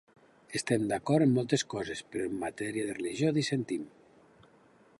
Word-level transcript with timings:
Estem 0.59 0.85
d'acord 0.91 1.25
en 1.25 1.35
moltes 1.35 1.65
coses, 1.73 2.01
però 2.15 2.25
en 2.29 2.41
matèria 2.45 2.87
de 2.87 2.97
religió 3.01 3.33
dissentim. 3.39 3.85